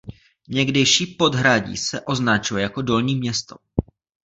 [0.47, 3.55] Někdejší podhradí se označuje jako Dolní město.